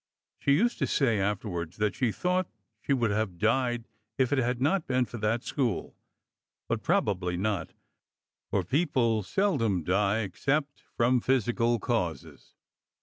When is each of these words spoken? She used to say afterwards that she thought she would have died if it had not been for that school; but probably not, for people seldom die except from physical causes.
She 0.39 0.53
used 0.53 0.79
to 0.79 0.87
say 0.87 1.19
afterwards 1.19 1.77
that 1.77 1.93
she 1.95 2.11
thought 2.11 2.49
she 2.83 2.91
would 2.91 3.11
have 3.11 3.37
died 3.37 3.87
if 4.17 4.33
it 4.33 4.39
had 4.39 4.59
not 4.59 4.87
been 4.87 5.05
for 5.05 5.19
that 5.19 5.43
school; 5.43 5.95
but 6.67 6.81
probably 6.81 7.37
not, 7.37 7.73
for 8.49 8.63
people 8.63 9.21
seldom 9.21 9.83
die 9.83 10.21
except 10.21 10.81
from 10.97 11.21
physical 11.21 11.77
causes. 11.77 12.55